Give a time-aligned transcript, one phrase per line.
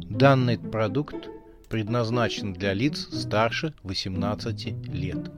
[0.00, 1.28] Данный продукт
[1.68, 5.30] предназначен для лиц старше 18 лет.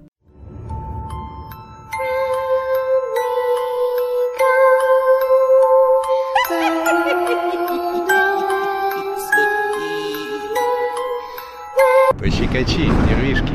[12.19, 13.55] Пощекочи, нервишки.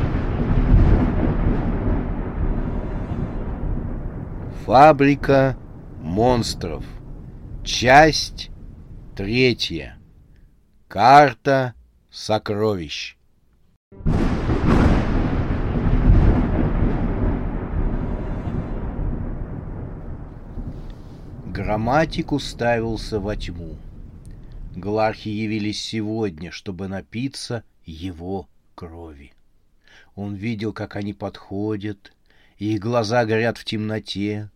[4.66, 5.58] Фабрика
[6.02, 6.86] монстров.
[7.64, 8.52] Часть
[9.16, 9.99] третья.
[10.90, 11.76] Карта
[12.10, 13.16] сокровищ.
[21.46, 23.78] Грамматик уставился во тьму.
[24.76, 29.34] Глархи явились сегодня, чтобы напиться его крови.
[30.16, 32.14] Он видел, как они подходят,
[32.58, 34.50] их глаза горят в темноте,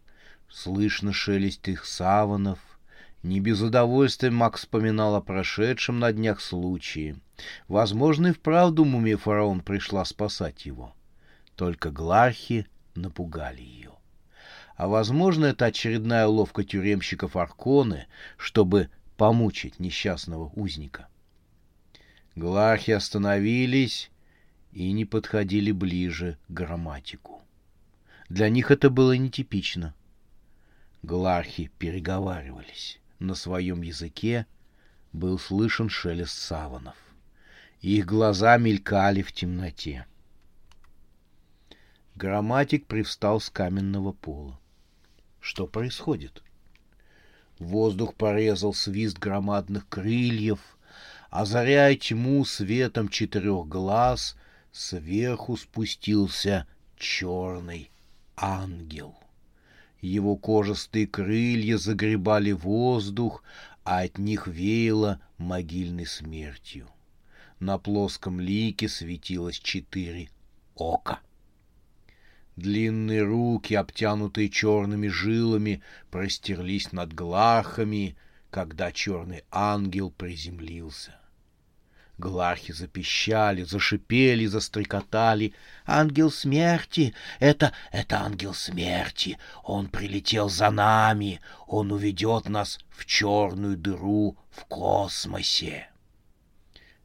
[0.49, 2.73] слышно шелест их саванов.
[3.23, 7.16] Не без удовольствия Макс вспоминал о прошедшем на днях случае.
[7.70, 10.93] Возможно, и вправду мумия фараон пришла спасать его.
[11.55, 13.91] Только Глархи напугали ее.
[14.76, 21.08] А возможно, это очередная уловка тюремщиков Арконы, чтобы помучить несчастного узника.
[22.35, 24.12] Глархи остановились
[24.74, 27.41] и не подходили ближе к грамматику.
[28.27, 29.93] Для них это было нетипично.
[31.04, 32.99] Глархи переговаривались.
[33.24, 34.46] На своем языке
[35.13, 36.98] был слышен шелест саванов.
[37.80, 40.05] Их глаза мелькали в темноте.
[42.15, 44.60] Грамматик привстал с каменного пола.
[45.40, 46.43] Что происходит?
[47.60, 50.60] Воздух порезал свист громадных крыльев,
[51.30, 54.35] озаряя тьму светом четырех глаз,
[54.74, 57.90] сверху спустился черный
[58.35, 59.23] ангел.
[60.04, 63.41] Его кожистые крылья загребали воздух,
[63.85, 66.90] а от них веяло могильной смертью.
[67.62, 70.29] На плоском лике светилось четыре
[70.75, 71.22] ока.
[72.57, 75.81] Длинные руки, обтянутые черными жилами,
[76.12, 78.18] простерлись над глахами,
[78.50, 81.16] когда черный ангел приземлился.
[82.19, 85.53] Глахи запищали, зашипели, застрекотали.
[85.85, 87.13] «Ангел смерти!
[87.40, 87.74] Это...
[87.91, 89.40] это ангел смерти!
[89.63, 91.41] Он прилетел за нами!
[91.68, 95.90] Он уведет нас в черную дыру в космосе!»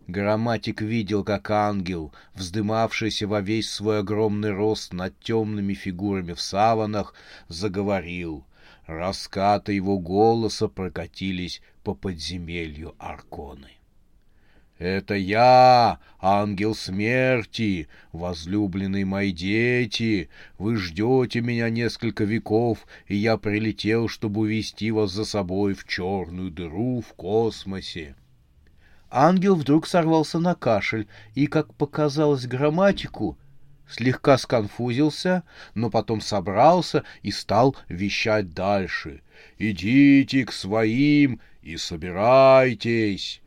[0.07, 7.15] Грамматик видел, как ангел, вздымавшийся во весь свой огромный рост над темными фигурами в саванах,
[7.49, 8.47] заговорил.
[8.87, 13.78] Раскаты его голоса прокатились по подземелью Арконы.
[14.79, 20.29] Это я, ангел смерти, возлюбленные мои дети.
[20.57, 26.53] Вы ждете меня несколько веков, и я прилетел, чтобы увести вас за собой в черную
[26.53, 28.15] дыру в космосе.
[29.11, 33.37] Ангел вдруг сорвался на кашель и, как показалось грамматику,
[33.89, 35.43] слегка сконфузился,
[35.75, 39.23] но потом собрался и стал вещать дальше.
[39.59, 43.41] «Идите к своим и собирайтесь!»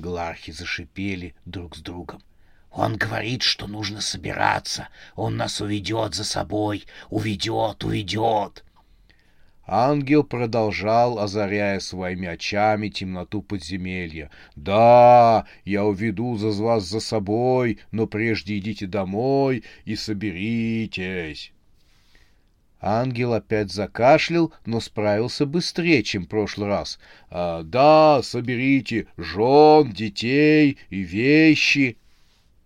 [0.00, 2.22] Глархи зашипели друг с другом.
[2.70, 4.88] Он говорит, что нужно собираться.
[5.14, 6.86] Он нас уведет за собой.
[7.10, 8.64] Уведет, уведет.
[9.66, 14.30] Ангел продолжал, озаряя своими очами темноту подземелья.
[14.56, 21.52] «Да, я уведу за вас за собой, но прежде идите домой и соберитесь».
[22.80, 26.98] Ангел опять закашлял, но справился быстрее, чем в прошлый раз.
[27.30, 31.98] А, «Да, соберите жен, детей и вещи».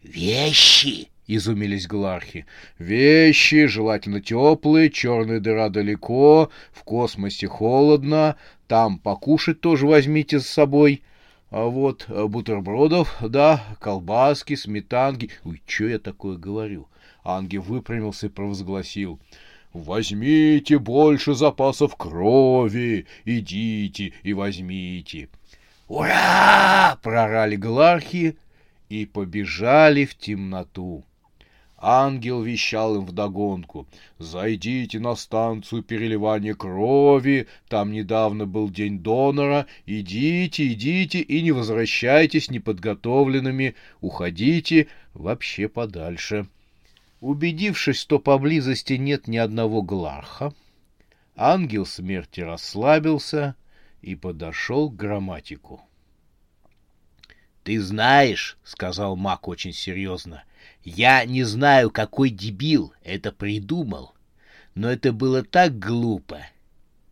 [0.02, 2.46] «Вещи!»— изумились Глархи.
[2.78, 8.36] «Вещи, желательно теплые, черная дыра далеко, в космосе холодно,
[8.68, 11.02] там покушать тоже возьмите с собой».
[11.50, 15.30] А вот бутербродов, да, колбаски, сметанки.
[15.44, 16.88] Ой, что я такое говорю?
[17.22, 19.20] Ангел выпрямился и провозгласил.
[19.74, 25.28] Возьмите больше запасов крови, идите и возьмите.
[25.88, 28.36] «Ура!»— прорали глархи
[28.88, 31.04] и побежали в темноту.
[31.76, 33.88] Ангел вещал им вдогонку.
[34.18, 39.66] «Зайдите на станцию переливания крови, там недавно был день донора.
[39.86, 43.74] Идите, идите и не возвращайтесь неподготовленными.
[44.00, 46.46] Уходите вообще подальше».
[47.24, 50.52] Убедившись, что поблизости нет ни одного гларха,
[51.34, 53.56] ангел смерти расслабился
[54.02, 55.80] и подошел к грамматику.
[57.62, 60.44] «Ты знаешь,— сказал маг очень серьезно,—
[60.84, 64.12] я не знаю, какой дебил это придумал,
[64.74, 66.42] но это было так глупо,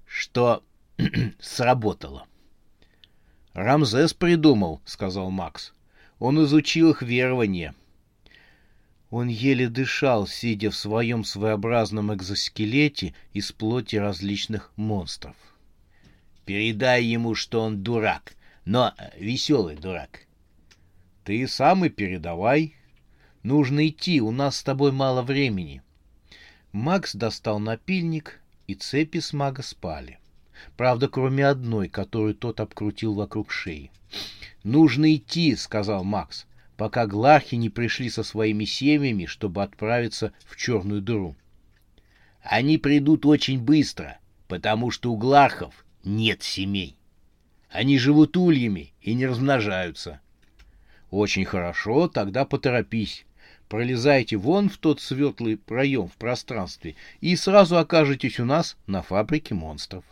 [0.05, 0.63] что
[1.41, 2.27] сработало.
[3.55, 5.73] Рамзес придумал, сказал Макс.
[6.19, 7.75] Он изучил их верование.
[9.13, 15.37] Он еле дышал, сидя в своем своеобразном экзоскелете из плоти различных монстров.
[16.47, 20.27] Передай ему, что он дурак, но веселый дурак.
[21.25, 22.75] Ты сам и передавай.
[23.43, 25.83] Нужно идти, у нас с тобой мало времени.
[26.73, 30.21] Макс достал напильник, и цепи с мага спали.
[30.79, 33.91] Правда, кроме одной, которую тот обкрутил вокруг шеи.
[34.65, 36.47] «Нужно идти»,— сказал Макс,
[36.77, 41.37] пока глархи не пришли со своими семьями, чтобы отправиться в черную дыру.
[42.43, 46.97] «Они придут очень быстро, потому что у глархов нет семей.
[47.71, 50.21] Они живут ульями и не размножаются».
[51.11, 53.27] «Очень хорошо, тогда поторопись.
[53.69, 59.55] Пролезайте вон в тот светлый проем в пространстве и сразу окажетесь у нас на фабрике
[59.55, 60.05] монстров».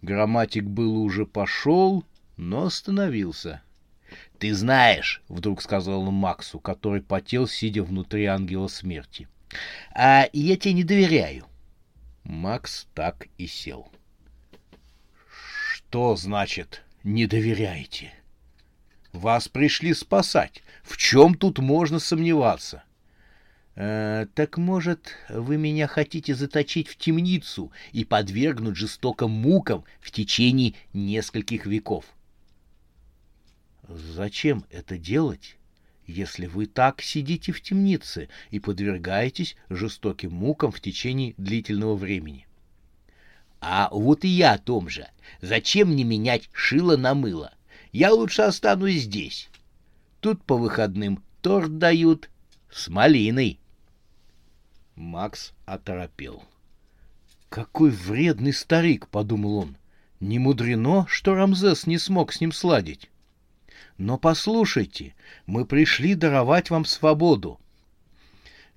[0.00, 2.04] Грамматик был уже пошел,
[2.36, 3.62] но остановился.—
[4.42, 9.28] Ты знаешь,— вдруг сказал он Максу, который потел, сидя внутри ангела смерти,—
[9.94, 11.46] а я тебе не доверяю.
[12.24, 13.88] Макс так и сел.—
[15.72, 18.12] Что значит «не доверяете»?
[19.12, 20.64] Вас пришли спасать.
[20.82, 22.82] В чем тут можно сомневаться?
[23.76, 30.74] Э, так может, вы меня хотите заточить в темницу и подвергнуть жестоким мукам в течение
[30.92, 32.06] нескольких веков?
[33.88, 35.56] Зачем это делать,
[36.06, 42.46] если вы так сидите в темнице и подвергаетесь жестоким мукам в течение длительного времени?
[43.60, 45.08] А вот и я о том же.
[45.40, 47.54] Зачем мне менять шило на мыло?
[47.92, 49.48] Я лучше останусь здесь.
[50.20, 52.28] Тут по выходным торт дают
[52.70, 53.60] с малиной.
[54.96, 56.42] Макс оторопел.
[57.48, 59.76] «Какой вредный старик!»— подумал он.
[60.20, 63.10] «Не мудрено, что Рамзес не смог с ним сладить.
[64.02, 65.14] Но послушайте,
[65.46, 67.60] мы пришли даровать вам свободу».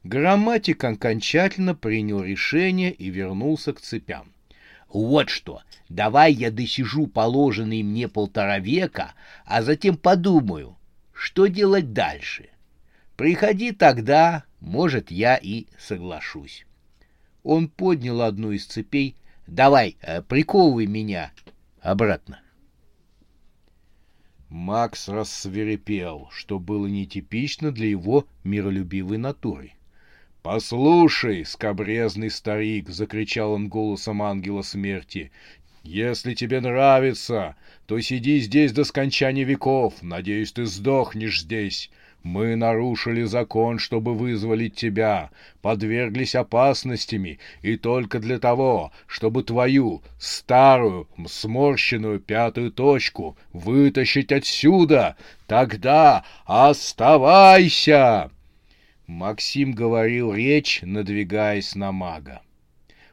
[0.04, 4.32] Грамматик окончательно принял решение и вернулся к цепям.
[4.88, 10.78] «Вот что, давай я досижу положенные мне полтора века, а затем подумаю,
[11.12, 12.50] что делать дальше.
[13.18, 16.68] Приходи тогда, может, я и соглашусь.
[17.42, 19.16] Он поднял одну из цепей.
[19.48, 21.32] «Давай, э, приковывай меня
[21.82, 22.45] обратно».
[24.50, 29.74] Макс рассверепел, что было нетипично для его миролюбивой натуры.
[30.44, 35.32] «Послушай, скобрезный старик!»— закричал он голосом ангела смерти.
[35.84, 37.56] «Если тебе нравится,
[37.88, 39.96] то сиди здесь до скончания веков.
[40.02, 41.90] Надеюсь, ты сдохнешь здесь.
[42.26, 45.30] Мы нарушили закон, чтобы вызволить тебя,
[45.62, 55.18] подверглись опасностями, и только для того, чтобы твою старую сморщенную пятую точку вытащить отсюда.
[55.46, 58.32] Тогда оставайся!»
[59.06, 62.42] Максим говорил речь, надвигаясь на мага.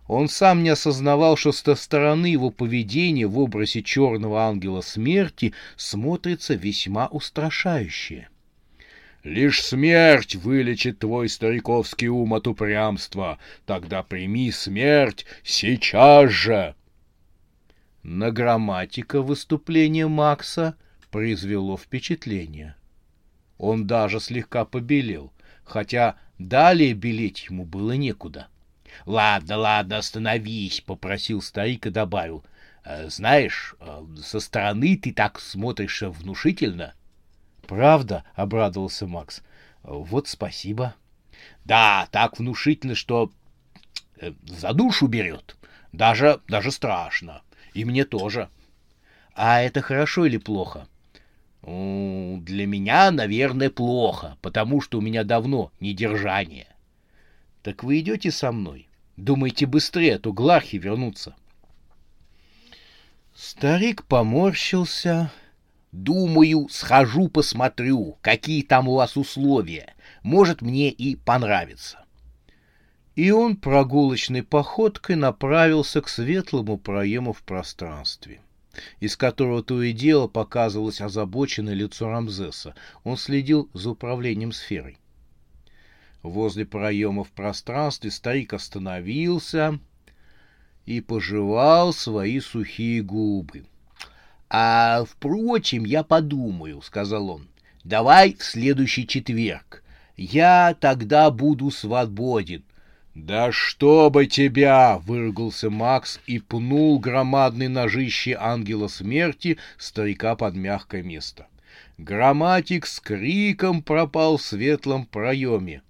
[0.09, 6.55] Он сам не осознавал, что со стороны его поведения в образе черного ангела смерти смотрится
[6.55, 8.29] весьма устрашающе.
[9.25, 13.39] Лишь смерть вылечит твой стариковский ум от упрямства.
[13.67, 16.75] Тогда прими смерть сейчас же!»
[18.03, 20.77] На грамматика выступление Макса
[21.13, 22.75] произвело впечатление.
[23.59, 28.49] Он даже слегка побелел, хотя далее белеть ему было некуда.—
[29.07, 32.45] Ладно, ладно, остановись,— попросил старик и добавил.
[32.85, 36.95] «Э,— Знаешь, э, со стороны ты так смотришь внушительно.—
[37.67, 39.43] Правда?— обрадовался Макс.—
[39.83, 40.95] Вот спасибо.—
[41.65, 43.31] Да, так внушительно, что
[44.19, 45.57] э, за душу берет.
[45.93, 47.43] Даже, даже страшно.
[47.75, 48.49] И мне тоже.—
[49.35, 50.87] А это хорошо или плохо?—
[51.63, 56.69] Для меня, наверное, плохо, потому что у меня давно недержание.—
[57.63, 58.89] Так вы идете со мной?
[59.17, 61.37] Думаете быстрее, а то глархи вернутся.
[63.35, 65.31] Старик поморщился,
[65.93, 69.95] Думаю, схожу посмотрю, какие там у вас условия.
[70.23, 71.99] Может, мне и понравится.
[73.15, 78.41] И он прогулочной походкой направился к светлому проему в пространстве,
[79.01, 82.75] из которого то и дело показывалось озабоченное лицо Рамзеса.
[83.05, 84.97] Он следил за управлением сферой.
[86.23, 89.79] Возле проема в пространстве старик остановился
[90.87, 93.67] и пожевал свои сухие губы.
[94.55, 97.49] «А, впрочем, я подумаю»,— сказал он.
[97.85, 99.83] «Давай в следующий четверг.
[100.17, 102.63] Я тогда буду свободен.
[103.15, 111.47] «Да чтобы тебя!»— выругался Макс и пнул громадной ножище ангела смерти старика под мягкое место.
[111.99, 115.83] Грамматик с криком пропал в светлом проеме.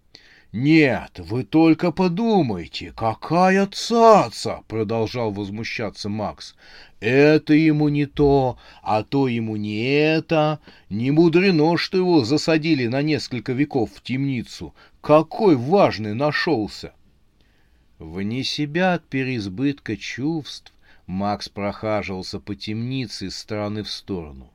[0.52, 6.54] «Нет, вы только подумайте, какая цаца!»— продолжал возмущаться Макс.
[7.00, 10.60] «Это ему не то, а то ему не это.
[10.90, 14.74] Не мудрено, что его засадили на несколько веков в темницу.
[15.00, 16.92] Какой важный нашелся!»
[17.98, 20.74] Вне себя от переизбытка чувств
[21.06, 24.50] Макс прохаживался по темнице из стороны в сторону.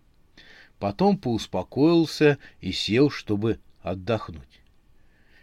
[0.77, 4.56] Потом поуспокоился и сел, чтобы отдохнуть.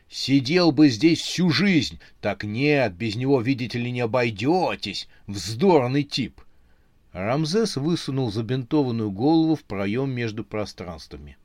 [0.08, 1.98] Сидел бы здесь всю жизнь.
[2.20, 5.08] Так нет, без него, видите ли, не обойдетесь.
[5.26, 6.40] Вздорный тип.
[7.12, 11.36] Рамзес высунул забинтованную голову в проем между пространствами.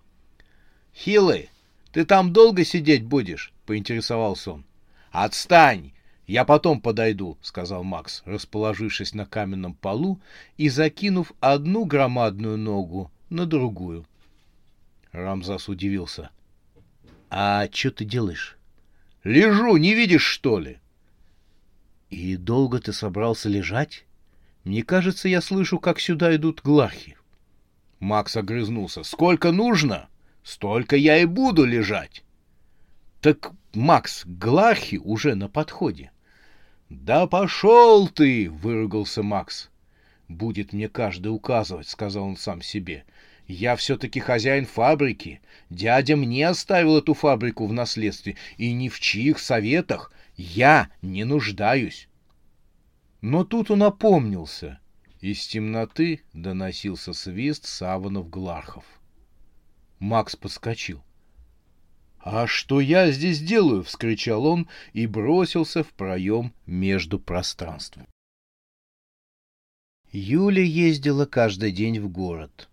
[0.96, 1.50] —Хилый,
[1.92, 4.66] ты там долго сидеть будешь?— поинтересовался он.—
[5.12, 5.92] Отстань!
[6.30, 10.20] «Я потом подойду»,— сказал Макс, расположившись на каменном полу
[10.58, 14.06] и закинув одну громадную ногу на другую.
[15.12, 16.30] Рамзас удивился.
[17.30, 18.58] «А что ты делаешь?»
[19.24, 20.80] «Лежу, не видишь, что ли?»
[22.10, 24.06] «И долго ты собрался лежать?
[24.64, 27.18] Мне кажется, я слышу, как сюда идут глахи».
[28.00, 29.04] Макс огрызнулся.
[29.04, 30.10] «Сколько нужно,
[30.44, 32.24] столько я и буду лежать».
[33.22, 36.12] «Так, Макс, глахи уже на подходе».
[36.90, 39.70] «Да пошел ты!»— выругался Макс.
[40.28, 43.06] «Будет мне каждый указывать»,— сказал он сам себе.
[43.50, 45.42] «Я все-таки хозяин фабрики.
[45.72, 52.08] Дядя мне оставил эту фабрику в наследстве, и ни в чьих советах я не нуждаюсь».
[53.22, 54.80] Но тут он опомнился.
[55.20, 58.86] Из темноты доносился свист саванов-глархов.
[59.98, 61.04] Макс подскочил.
[62.20, 68.08] «А что я здесь делаю?»— вскричал он и бросился в проем между пространствами.
[70.12, 72.70] Юля ездила каждый день в город.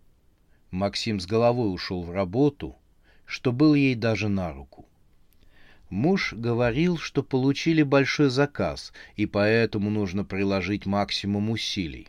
[0.70, 2.76] Максим с головой ушел в работу,
[3.24, 4.86] что был ей даже на руку.
[5.90, 12.08] Муж говорил, что получили большой заказ, и поэтому нужно приложить максимум усилий.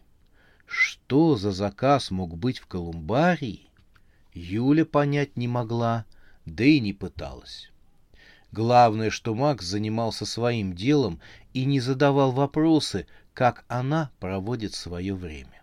[0.66, 3.70] Что за заказ мог быть в Колумбарии?
[4.34, 6.06] Юля понять не могла—
[6.48, 7.70] да и не пыталась.
[8.52, 11.20] Главное, что Макс занимался своим делом
[11.54, 15.57] и не задавал вопросы, как она проводит свое время.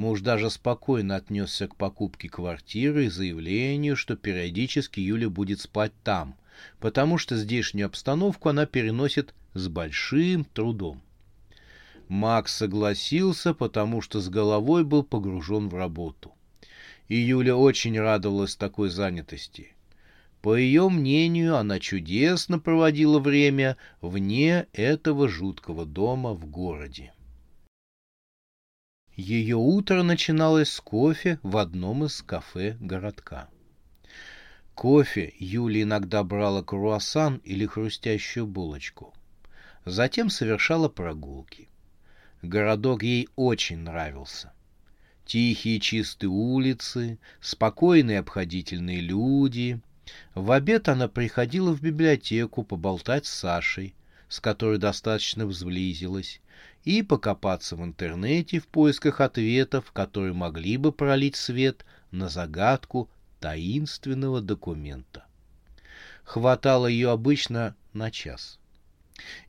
[0.00, 6.36] Муж даже спокойно отнесся к покупке квартиры и заявлению, что периодически Юля будет спать там,
[6.78, 11.02] потому что здешнюю обстановку она переносит с большим трудом.
[12.08, 16.32] Макс согласился, потому что с головой был погружен в работу.
[17.08, 19.74] И Юля очень радовалась такой занятости.
[20.40, 27.12] По ее мнению, она чудесно проводила время вне этого жуткого дома в городе.
[29.20, 33.50] Ее утро начиналось с кофе в одном из кафе городка.
[34.74, 39.12] Кофе Юля иногда брала круассан или хрустящую булочку.
[39.84, 41.68] Затем совершала прогулки.
[42.40, 44.54] Городок ей очень нравился.
[45.26, 49.82] Тихие чистые улицы, спокойные обходительные люди,
[50.34, 53.94] в обед она приходила в библиотеку поболтать с Сашей,
[54.30, 56.40] с которой достаточно взблизилась,
[56.84, 63.10] и покопаться в интернете в поисках ответов, которые могли бы пролить свет на загадку
[63.40, 65.24] таинственного документа.
[66.24, 68.58] Хватало ее обычно на час.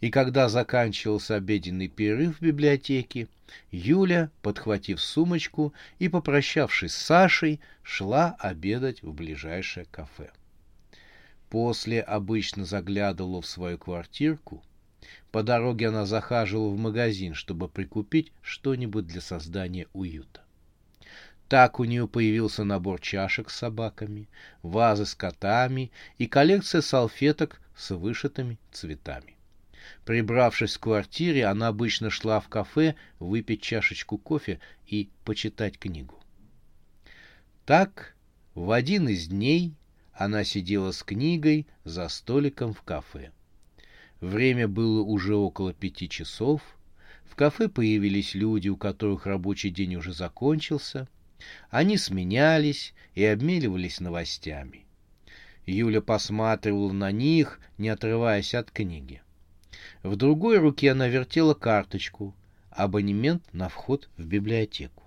[0.02, 3.28] И когда заканчивался обеденный перерыв в библиотеке,
[3.70, 10.32] Юля, подхватив сумочку и попрощавшись с Сашей, шла обедать в ближайшее кафе.
[11.50, 14.64] После обычно заглядывала в свою квартирку.
[15.32, 20.42] По дороге она захаживала в магазин, чтобы прикупить что-нибудь для создания уюта.
[21.48, 24.30] Так у нее появился набор чашек с собаками,
[24.62, 29.36] вазы с котами и коллекция салфеток с вышитыми цветами.
[30.06, 36.20] Прибравшись в квартире, она обычно шла в кафе выпить чашечку кофе и почитать книгу.
[37.66, 38.16] Так,
[38.54, 39.76] в один из дней
[40.14, 43.32] она сидела с книгой за столиком в кафе.
[44.22, 46.62] Время было уже около пяти часов.
[47.26, 51.08] В кафе появились люди, у которых рабочий день уже закончился.
[51.72, 54.86] Они сменялись и обменивались новостями.
[55.66, 59.24] Юля посматривала на них, не отрываясь от книги.
[60.04, 62.36] В другой руке она вертела карточку,
[62.70, 65.04] абонемент на вход в библиотеку.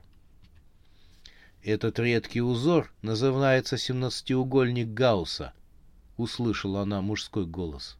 [1.63, 5.53] Этот редкий узор называется семнадцатиугольник Гаусса,
[6.17, 7.97] услышала она мужской голос.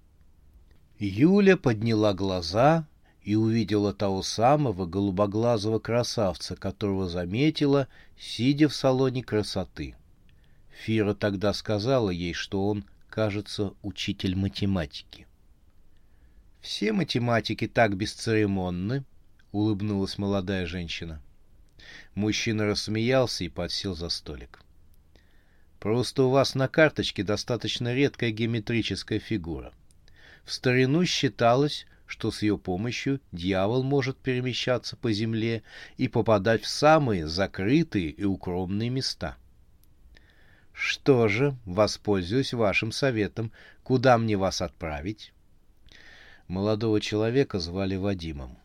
[0.99, 2.87] Юля подняла глаза
[3.23, 9.97] и увидела того самого голубоглазого красавца, которого заметила, сидя в салоне красоты.
[10.71, 15.27] Фира тогда сказала ей, что он, кажется, учитель математики.
[16.61, 19.05] «Все математики так бесцеремонны»,—
[19.53, 21.21] улыбнулась молодая женщина.
[22.15, 24.63] Мужчина рассмеялся и подсел за столик.
[25.81, 29.73] «Просто у вас на карточке достаточно редкая геометрическая фигура.
[30.45, 35.63] В старину считалось, что с ее помощью дьявол может перемещаться по земле
[35.97, 39.37] и попадать в самые закрытые и укромные места.
[40.73, 45.33] Что же, воспользуюсь вашим советом, куда мне вас отправить?
[46.47, 48.59] Молодого человека звали Вадимом.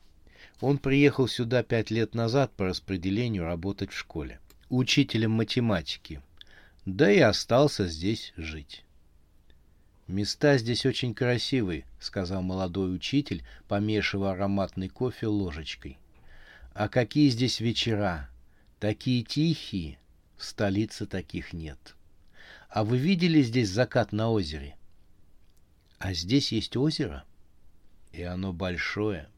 [0.60, 6.22] Он приехал сюда пять лет назад по распределению работать в школе, учителем математики,
[6.86, 8.84] да и остался здесь жить.
[10.10, 16.00] «Места здесь очень красивые»,— сказал молодой учитель, помешивая ароматный кофе ложечкой.
[16.74, 18.28] «А какие здесь вечера!
[18.80, 20.00] Такие тихие!
[20.36, 21.96] В столице таких нет.
[22.70, 24.76] А вы видели здесь закат на озере?»
[26.00, 27.24] «А здесь есть озеро?»
[28.12, 29.30] И оно большое,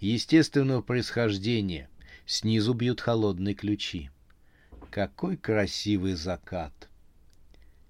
[0.00, 1.88] естественного происхождения.
[2.26, 4.10] Снизу бьют холодные ключи.
[4.90, 6.85] Какой красивый закат!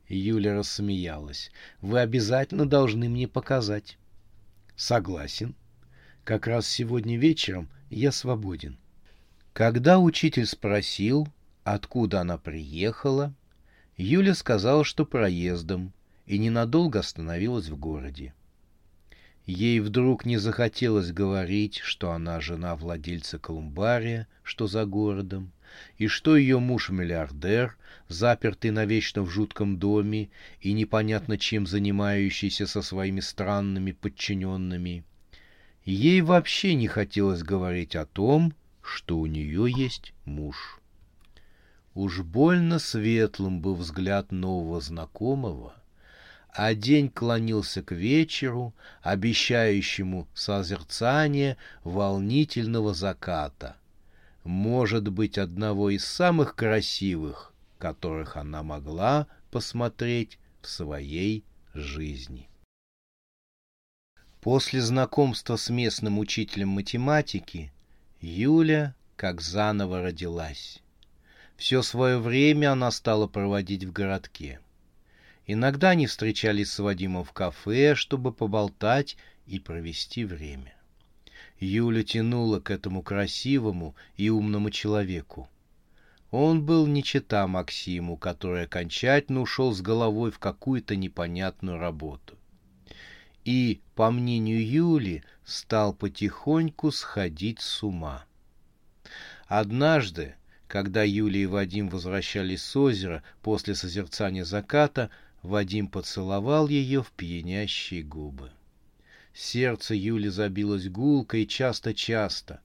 [0.08, 1.50] Юля рассмеялась.
[1.80, 3.98] Вы обязательно должны мне показать.
[4.76, 5.54] Согласен.
[6.24, 8.78] Как раз сегодня вечером я свободен.
[9.52, 11.28] Когда учитель спросил,
[11.64, 13.34] откуда она приехала,
[13.96, 15.92] Юля сказала, что проездом,
[16.26, 18.34] и ненадолго остановилась в городе.
[19.46, 25.52] Ей вдруг не захотелось говорить, что она жена владельца колумбария, что за городом,
[25.98, 27.76] и что ее муж миллиардер,
[28.08, 30.30] запертый навечно в жутком доме
[30.60, 35.04] и непонятно чем занимающийся со своими странными подчиненными.
[35.84, 40.80] Ей вообще не хотелось говорить о том, что у нее есть муж.
[41.94, 45.74] Уж больно светлым был взгляд нового знакомого—
[46.56, 53.76] а день клонился к вечеру, обещающему созерцание волнительного заката,
[54.46, 62.48] может быть, одного из самых красивых, которых она могла посмотреть в своей жизни.
[64.40, 67.72] После знакомства с местным учителем математики
[68.20, 70.82] Юля как заново родилась.
[71.56, 74.60] Все свое время она стала проводить в городке—
[75.46, 80.75] Иногда они встречались с Вадимом в кафе, чтобы поболтать и провести время.
[81.58, 85.48] Юля тянула к этому красивому и умному человеку.
[86.30, 92.36] Он был не чета Максиму, который окончательно ушел с головой в какую-то непонятную работу.
[93.44, 98.24] И, по мнению Юли, стал потихоньку сходить с ума.
[99.46, 100.34] Однажды,
[100.66, 105.10] когда Юля и Вадим возвращались с озера после созерцания заката,
[105.42, 108.50] Вадим поцеловал ее в пьянящие губы.
[109.38, 112.60] Сердце Юли забилось гулко и часто-часто.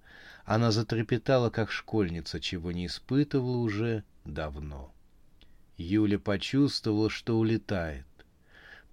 [0.45, 4.93] Она затрепетала, как школьница, чего не испытывала уже давно.
[5.75, 8.05] Юля почувствовала, что улетает.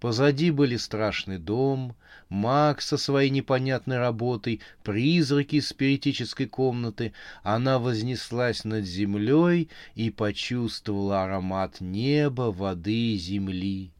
[0.00, 1.94] Позади были страшный дом,
[2.28, 7.12] Макс со своей непонятной работой, призраки из спиритической комнаты.
[7.44, 13.92] Она вознеслась над землей и почувствовала аромат неба, воды и земли.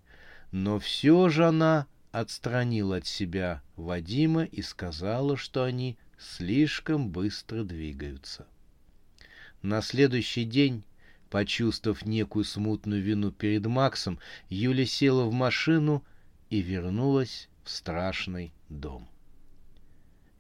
[0.51, 8.47] Но все же она отстранила от себя Вадима и сказала, что они слишком быстро двигаются.
[9.62, 10.85] На следующий день
[11.31, 14.18] Почувствовав некую смутную вину перед Максом,
[14.49, 16.03] Юля села в машину
[16.49, 19.07] и вернулась в страшный дом.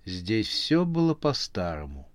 [0.06, 2.08] Здесь все было по-старому.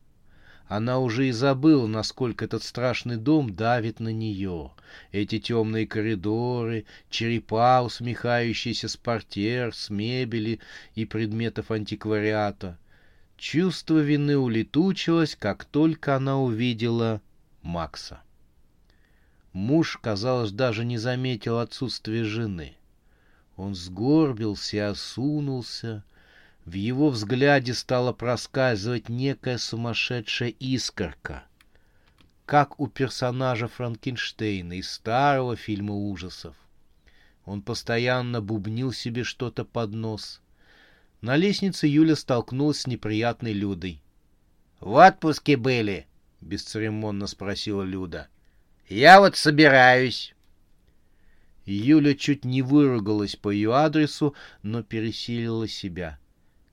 [0.75, 4.71] Она уже и забыла, насколько этот страшный дом давит на нее.
[5.11, 10.59] Эти темные коридоры, черепа, усмехающиеся с портер, с мебели
[10.95, 12.79] и предметов антиквариата.
[13.37, 17.21] Чувство вины улетучилось, как только она увидела
[17.61, 18.23] Макса.
[19.51, 22.75] Муж, казалось, даже не заметил отсутствия жены.
[23.57, 26.03] Он сгорбился и осунулся.
[26.65, 31.43] В его взгляде стала проскальзывать некая сумасшедшая искорка,
[32.45, 36.55] как у персонажа Франкенштейна из старого фильма ужасов.
[37.45, 40.41] Он постоянно бубнил себе что-то под нос.
[41.19, 44.01] На лестнице Юля столкнулась с неприятной Людой.—
[44.79, 46.07] В отпуске были?—
[46.41, 48.29] бесцеремонно спросила Люда.
[48.89, 50.35] Я вот собираюсь.
[51.65, 56.19] Юля чуть не выругалась по ее адресу, но пересилила себя.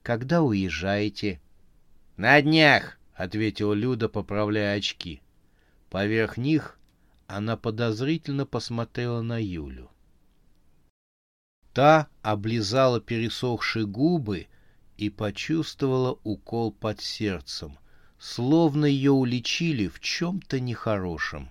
[0.03, 1.39] Когда уезжаете?»
[2.17, 5.21] «На днях»,— ответила Люда, поправляя очки.
[5.89, 6.79] Поверх них
[7.27, 9.89] она подозрительно посмотрела на Юлю.
[11.73, 14.47] Та облизала пересохшие губы
[14.97, 17.77] и почувствовала укол под сердцем,
[18.19, 21.49] словно ее уличили в чем-то нехорошем.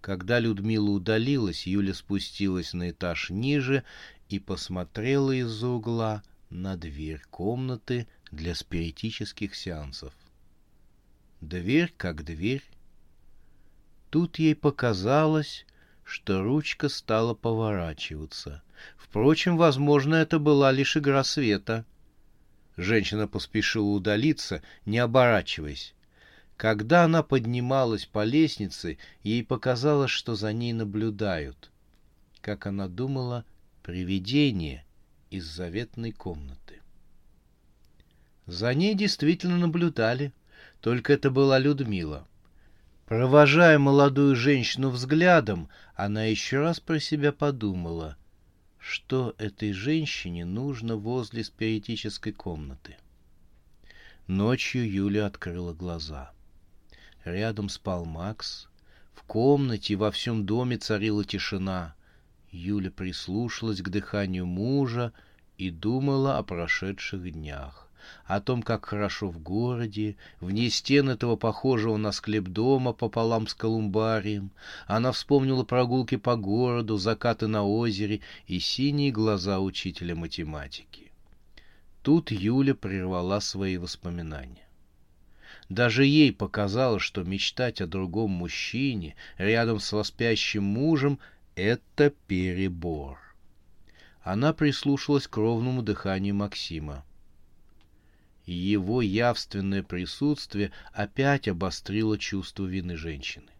[0.00, 3.82] Когда Людмила удалилась, Юля спустилась на этаж ниже
[4.28, 10.14] и посмотрела из-за угла на дверь комнаты для спиритических сеансов.
[11.40, 12.64] Дверь как дверь.
[14.10, 15.66] Тут ей показалось,
[16.04, 18.62] что ручка стала поворачиваться.
[18.96, 21.84] Впрочем, возможно, это была лишь игра света.
[22.76, 25.94] Женщина поспешила удалиться, не оборачиваясь.
[26.56, 31.70] Когда она поднималась по лестнице, ей показалось, что за ней наблюдают.
[32.40, 33.44] Как она думала,
[33.82, 34.85] привидение
[35.30, 36.80] из заветной комнаты.
[38.46, 40.32] За ней действительно наблюдали,
[40.80, 42.26] только это была Людмила.
[43.06, 48.16] Провожая молодую женщину взглядом, она еще раз про себя подумала,
[48.78, 52.96] что этой женщине нужно возле спиритической комнаты.
[54.28, 56.30] Ночью Юля открыла глаза.
[57.24, 58.68] Рядом спал Макс.
[59.12, 61.95] В комнате во всем доме царила тишина.
[62.56, 65.12] Юля прислушалась к дыханию мужа
[65.58, 67.88] и думала о прошедших днях,
[68.24, 73.54] о том, как хорошо в городе, вне стен этого похожего на склеп дома пополам с
[73.54, 74.50] колумбарием.
[74.86, 81.12] Она вспомнила прогулки по городу, закаты на озере и синие глаза учителя математики.
[82.02, 84.62] Тут Юля прервала свои воспоминания.
[85.68, 91.18] Даже ей показалось, что мечтать о другом мужчине рядом с воспящим мужем—
[91.56, 93.18] это перебор.
[94.22, 97.04] Она прислушалась к ровному дыханию Максима.
[98.44, 103.50] Его явственное присутствие опять обострило чувство вины женщины.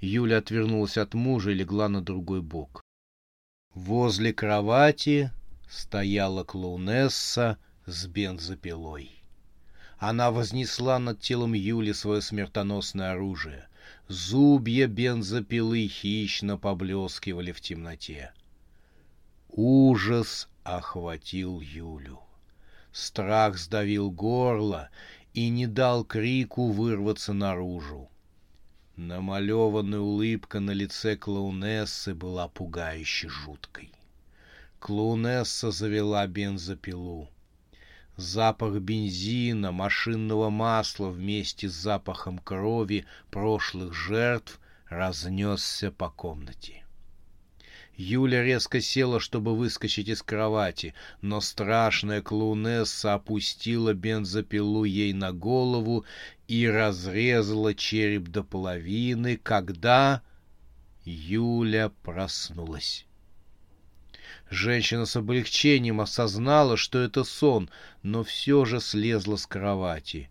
[0.00, 2.82] Юля отвернулась от мужа и легла на другой бок.
[3.72, 5.30] Возле кровати
[5.68, 9.22] стояла клоунесса с бензопилой.
[9.98, 13.68] Она вознесла над телом Юли свое смертоносное оружие.
[14.08, 18.32] Зубья бензопилы хищно поблескивали в темноте.
[19.48, 22.20] Ужас охватил Юлю.
[22.92, 24.90] Страх сдавил горло
[25.32, 28.08] и не дал крику вырваться наружу.
[28.96, 33.90] Намалеванная улыбка на лице клоунессы была пугающе жуткой.
[34.78, 37.28] Клоунесса завела бензопилу.
[38.16, 46.84] Запах бензина, машинного масла вместе с запахом крови прошлых жертв разнесся по комнате.
[47.96, 56.04] Юля резко села, чтобы выскочить из кровати, но страшная клоунесса опустила бензопилу ей на голову
[56.48, 60.22] и разрезала череп до половины, когда
[61.04, 63.06] Юля проснулась.
[64.54, 67.68] Женщина с облегчением осознала, что это сон,
[68.04, 70.30] но все же слезла с кровати.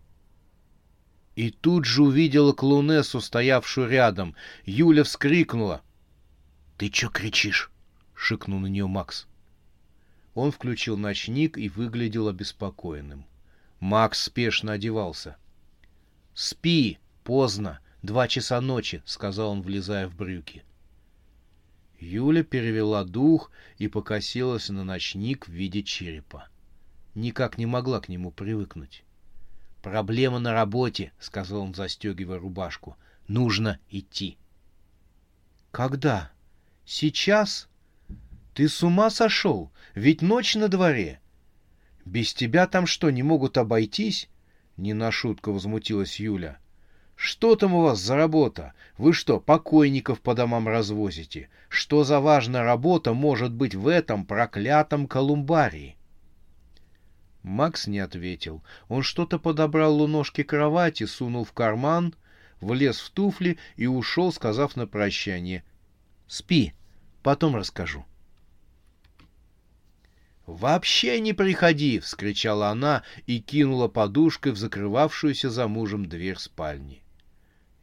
[1.36, 4.34] И тут же увидела клоунессу, стоявшую рядом.
[4.64, 5.82] Юля вскрикнула.—
[6.78, 7.70] Ты чё кричишь?—
[8.14, 9.26] шикнул на нее Макс.
[10.32, 13.26] Он включил ночник и выглядел обеспокоенным.
[13.78, 15.36] Макс спешно одевался.—
[16.34, 20.64] Спи, поздно, два часа ночи,— сказал он, влезая в брюки.—
[22.04, 26.48] Юля перевела дух и покосилась на ночник в виде черепа.
[27.14, 29.04] Никак не могла к нему привыкнуть.
[29.82, 32.96] «Проблема на работе»,— сказал он, застегивая рубашку.
[33.26, 34.36] «Нужно идти».
[35.70, 36.30] «Когда?
[36.84, 37.68] Сейчас?
[38.54, 39.72] Ты с ума сошел?
[39.94, 41.20] Ведь ночь на дворе.
[42.04, 44.28] Без тебя там что, не могут обойтись?»
[44.76, 46.58] Не на шутку возмутилась Юля.
[47.26, 48.74] Что там у вас за работа?
[48.98, 51.48] Вы что, покойников по домам развозите?
[51.70, 55.96] Что за важная работа может быть в этом проклятом колумбарии?
[57.42, 58.62] Макс не ответил.
[58.88, 62.14] Он что-то подобрал у ножки кровати, сунул в карман,
[62.60, 65.64] влез в туфли и ушел, сказав на прощание.
[66.26, 66.74] «Спи,
[67.22, 68.04] потом расскажу».
[70.44, 77.00] «Вообще не приходи!»— вскричала она и кинула подушкой в закрывавшуюся за мужем дверь спальни.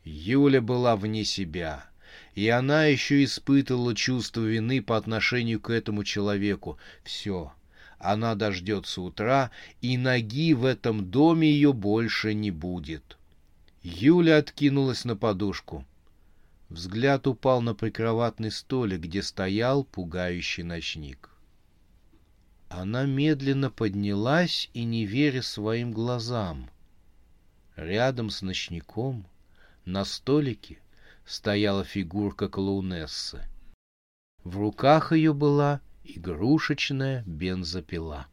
[0.04, 1.86] Юля была вне себя,
[2.34, 6.78] и она еще испытывала чувство вины по отношению к этому человеку.
[7.04, 7.54] Все,
[8.00, 13.18] она дождется утра, и ноги в этом доме ее больше не будет.
[13.84, 15.86] Юля откинулась на подушку.
[16.70, 21.30] Взгляд упал на прикроватный столик, где стоял пугающий ночник.
[22.70, 26.70] Она медленно поднялась и не веря своим глазам.
[27.76, 29.26] Рядом с ночником
[29.86, 30.80] на столике
[31.26, 33.48] стояла фигурка клоунессы.
[34.44, 38.28] В руках ее была игрушечная бензопила.